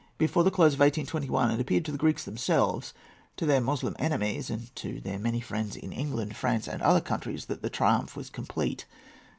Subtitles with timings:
[0.17, 2.91] Before the close of 1821, it appeared to the Greeks themselves,
[3.37, 7.45] to their Moslem enemies, and to their many friends in England, France, and other countries,
[7.45, 8.87] that the triumph was complete.